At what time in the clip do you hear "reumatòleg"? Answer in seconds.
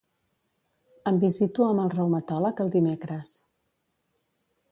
1.93-2.63